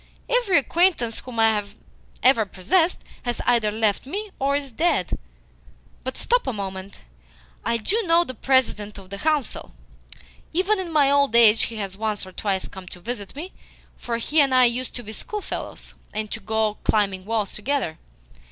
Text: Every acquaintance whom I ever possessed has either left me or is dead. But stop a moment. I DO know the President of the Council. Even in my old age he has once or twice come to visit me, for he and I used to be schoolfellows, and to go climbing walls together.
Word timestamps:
Every 0.27 0.57
acquaintance 0.57 1.19
whom 1.19 1.39
I 1.39 1.63
ever 2.23 2.43
possessed 2.47 3.03
has 3.21 3.39
either 3.45 3.69
left 3.69 4.07
me 4.07 4.31
or 4.39 4.55
is 4.55 4.71
dead. 4.71 5.15
But 6.03 6.17
stop 6.17 6.47
a 6.47 6.53
moment. 6.53 7.01
I 7.63 7.77
DO 7.77 8.01
know 8.07 8.23
the 8.23 8.33
President 8.33 8.97
of 8.97 9.11
the 9.11 9.19
Council. 9.19 9.75
Even 10.53 10.79
in 10.79 10.91
my 10.91 11.11
old 11.11 11.35
age 11.35 11.65
he 11.69 11.75
has 11.75 11.95
once 11.95 12.25
or 12.25 12.31
twice 12.31 12.67
come 12.67 12.87
to 12.87 12.99
visit 12.99 13.35
me, 13.35 13.53
for 13.95 14.17
he 14.17 14.41
and 14.41 14.55
I 14.55 14.65
used 14.65 14.95
to 14.95 15.03
be 15.03 15.13
schoolfellows, 15.13 15.93
and 16.15 16.31
to 16.31 16.39
go 16.39 16.79
climbing 16.83 17.23
walls 17.25 17.51
together. 17.51 17.99